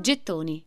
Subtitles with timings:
[0.00, 0.64] Gettoni.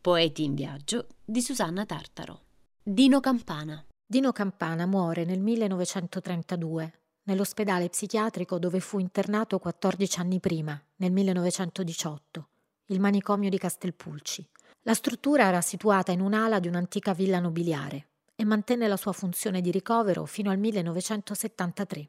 [0.00, 2.42] Poeti in viaggio di Susanna Tartaro.
[2.80, 3.84] Dino Campana.
[4.06, 6.92] Dino Campana muore nel 1932
[7.24, 12.48] nell'ospedale psichiatrico dove fu internato 14 anni prima, nel 1918,
[12.86, 14.48] il manicomio di Castelpulci.
[14.82, 19.60] La struttura era situata in un'ala di un'antica villa nobiliare e mantenne la sua funzione
[19.60, 22.08] di ricovero fino al 1973.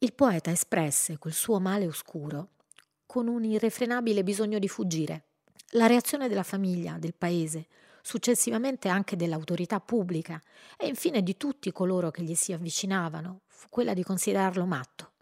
[0.00, 2.50] Il poeta espresse quel suo male oscuro
[3.06, 5.28] con un irrefrenabile bisogno di fuggire.
[5.74, 7.66] La reazione della famiglia, del paese,
[8.02, 10.38] successivamente anche dell'autorità pubblica
[10.76, 15.12] e infine di tutti coloro che gli si avvicinavano, fu quella di considerarlo matto.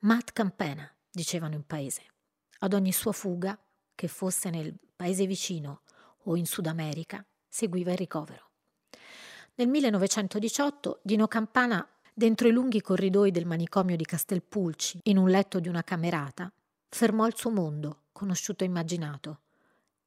[0.00, 2.02] Matt Campena, dicevano in paese.
[2.60, 3.56] Ad ogni sua fuga,
[3.94, 5.82] che fosse nel paese vicino
[6.24, 8.50] o in Sud America, seguiva il ricovero.
[9.54, 15.60] Nel 1918 Dino Campana, dentro i lunghi corridoi del manicomio di Castelpulci, in un letto
[15.60, 16.52] di una camerata,
[16.88, 19.42] fermò il suo mondo, conosciuto e immaginato,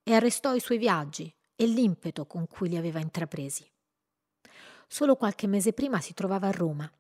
[0.04, 3.66] e arrestò i suoi viaggi e l'impeto con cui li aveva intrapresi.
[4.88, 6.92] Solo qualche mese prima si trovava a Roma.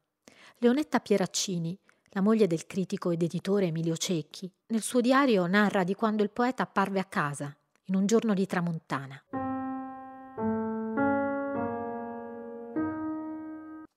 [0.57, 1.77] Leonetta Pieraccini,
[2.09, 6.29] la moglie del critico ed editore Emilio Cecchi, nel suo diario narra di quando il
[6.29, 9.23] poeta apparve a casa, in un giorno di tramontana.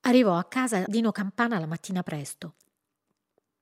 [0.01, 2.55] Arrivò a casa Dino Campana la mattina presto.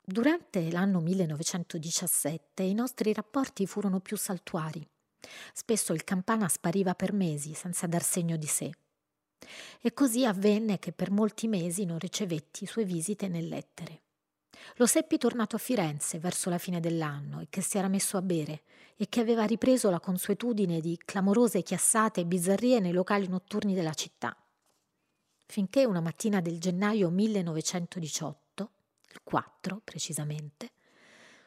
[0.01, 4.87] Durante l'anno 1917 i nostri rapporti furono più saltuari.
[5.53, 8.71] Spesso il Campana spariva per mesi senza dar segno di sé.
[9.81, 14.03] E così avvenne che per molti mesi non ricevetti sue visite né lettere.
[14.77, 18.23] Lo seppi tornato a Firenze verso la fine dell'anno e che si era messo a
[18.23, 18.63] bere
[18.97, 23.93] e che aveva ripreso la consuetudine di clamorose chiassate e bizzarrie nei locali notturni della
[23.93, 24.37] città
[25.47, 28.71] finché una mattina del gennaio 1918,
[29.13, 30.73] il 4 precisamente,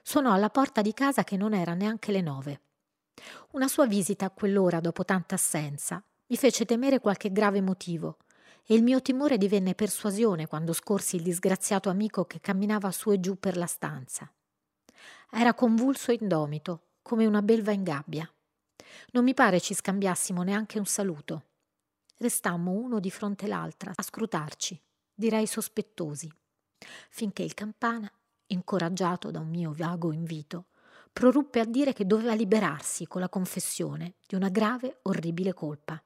[0.02, 2.62] suonò alla porta di casa che non era neanche le nove.
[3.52, 8.18] Una sua visita a quell'ora dopo tanta assenza mi fece temere qualche grave motivo
[8.66, 13.20] e il mio timore divenne persuasione quando scorsi il disgraziato amico che camminava su e
[13.20, 14.30] giù per la stanza.
[15.32, 18.30] Era convulso e indomito, come una belva in gabbia.
[19.12, 21.44] Non mi pare ci scambiassimo neanche un saluto.
[22.18, 24.80] Restammo uno di fronte l'altra a scrutarci,
[25.14, 26.30] direi sospettosi,
[27.10, 28.12] finché il campana,
[28.48, 30.66] incoraggiato da un mio vago invito,
[31.18, 36.00] proruppe a dire che doveva liberarsi con la confessione di una grave, orribile colpa.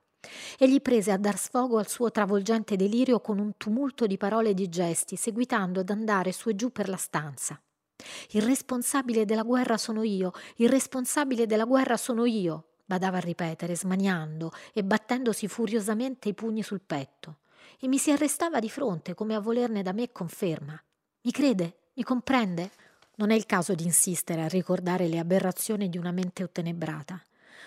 [0.58, 4.52] E gli prese a dar sfogo al suo travolgente delirio con un tumulto di parole
[4.52, 7.62] e di gesti, seguitando ad andare su e giù per la stanza.
[8.30, 13.76] Il responsabile della guerra sono io, il responsabile della guerra sono io, badava a ripetere,
[13.76, 17.40] smaniando e battendosi furiosamente i pugni sul petto,
[17.82, 20.82] e mi si arrestava di fronte come a volerne da me conferma.
[21.24, 21.90] Mi crede?
[21.96, 22.72] Mi comprende?
[23.22, 27.22] Non è il caso di insistere a ricordare le aberrazioni di una mente ottenebrata.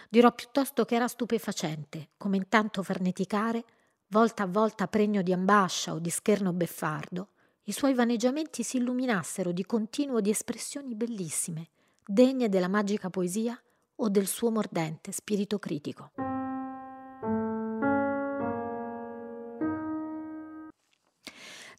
[0.09, 3.65] Dirò piuttosto che era stupefacente, come intanto farneticare,
[4.09, 7.29] volta a volta pregno di ambascia o di scherno beffardo,
[7.67, 11.69] i suoi vaneggiamenti si illuminassero di continuo di espressioni bellissime,
[12.05, 13.57] degne della magica poesia
[13.95, 16.11] o del suo mordente spirito critico.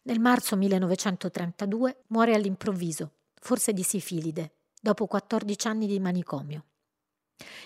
[0.04, 3.10] Nel marzo 1932 muore all'improvviso,
[3.46, 6.64] forse di sifilide, dopo 14 anni di manicomio.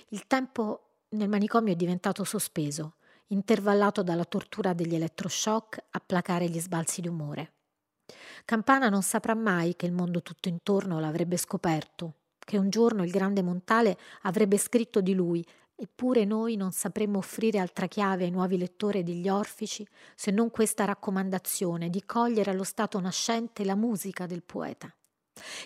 [0.09, 2.97] Il tempo nel manicomio è diventato sospeso,
[3.29, 7.55] intervallato dalla tortura degli elettroshock a placare gli sbalzi di umore.
[8.45, 13.11] Campana non saprà mai che il mondo tutto intorno l'avrebbe scoperto, che un giorno il
[13.11, 15.43] grande Montale avrebbe scritto di lui,
[15.75, 20.85] eppure noi non sapremmo offrire altra chiave ai nuovi lettori degli Orfici se non questa
[20.85, 24.95] raccomandazione di cogliere allo stato nascente la musica del poeta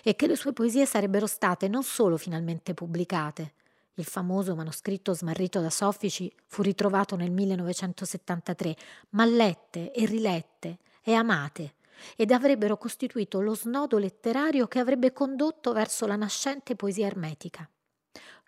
[0.03, 3.53] e che le sue poesie sarebbero state non solo finalmente pubblicate,
[3.95, 8.75] il famoso manoscritto smarrito da Soffici fu ritrovato nel 1973,
[9.11, 11.75] ma lette e rilette e amate
[12.17, 17.69] ed avrebbero costituito lo snodo letterario che avrebbe condotto verso la nascente poesia ermetica.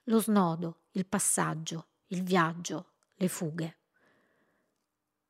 [0.06, 3.78] Lo snodo, il passaggio, il viaggio, le fughe.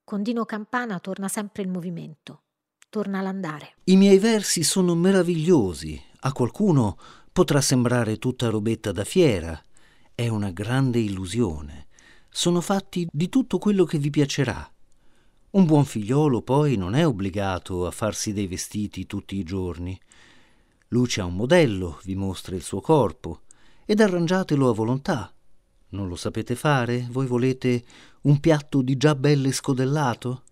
[0.03, 2.43] Con Dino Campana torna sempre il movimento,
[2.89, 3.75] torna l'andare.
[3.85, 6.01] I miei versi sono meravigliosi.
[6.21, 6.97] A qualcuno
[7.31, 9.61] potrà sembrare tutta robetta da fiera.
[10.15, 11.87] È una grande illusione.
[12.29, 14.71] Sono fatti di tutto quello che vi piacerà.
[15.49, 19.99] Un buon figliolo poi non è obbligato a farsi dei vestiti tutti i giorni.
[20.89, 23.41] Luce ha un modello, vi mostra il suo corpo
[23.85, 25.33] ed arrangiatelo a volontà.
[25.89, 27.07] Non lo sapete fare?
[27.09, 27.83] Voi volete
[28.21, 30.43] un piatto di già belle scodellato?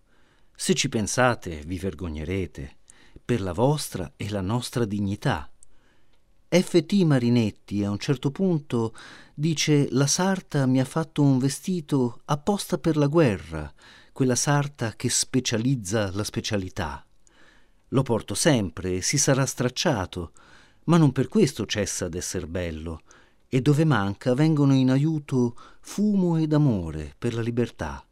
[0.56, 2.78] Se ci pensate vi vergognerete
[3.24, 5.50] per la vostra e la nostra dignità.
[6.48, 6.94] F.T.
[7.04, 8.96] Marinetti a un certo punto
[9.34, 13.72] dice la sarta mi ha fatto un vestito apposta per la guerra,
[14.13, 17.06] quella sarta che specializza la specialità.
[17.90, 20.31] Lo porto sempre, si sarà stracciato,
[20.86, 23.01] ma non per questo cessa d'esser bello,
[23.50, 28.06] e dove manca vengono in aiuto fumo ed amore per la libertà.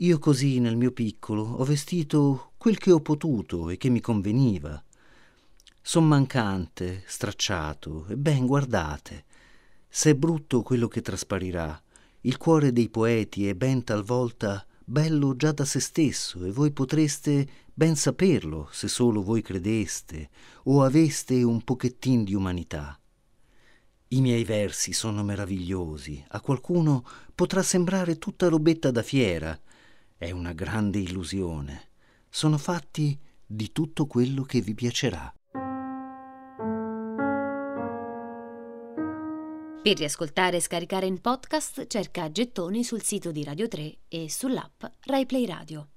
[0.00, 4.84] Io così nel mio piccolo ho vestito quel che ho potuto e che mi conveniva.
[5.80, 9.24] Son mancante, stracciato, e ben guardate.
[9.88, 11.82] Se è brutto quello che trasparirà,
[12.22, 17.48] il cuore dei poeti è ben talvolta bello già da se stesso e voi potreste
[17.72, 20.28] ben saperlo se solo voi credeste
[20.64, 23.00] o aveste un pochettin di umanità.
[24.08, 27.02] I miei versi sono meravigliosi, a qualcuno
[27.34, 29.58] potrà sembrare tutta robetta da fiera,
[30.18, 31.88] è una grande illusione.
[32.28, 35.32] Sono fatti di tutto quello che vi piacerà.
[39.82, 44.82] Per riascoltare e scaricare in podcast cerca Gettoni sul sito di Radio 3 e sull'app
[45.02, 45.84] RaiPlay Radio.